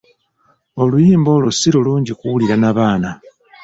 [0.83, 3.09] Oluyimba olwo si lulungi kuwulira na baana.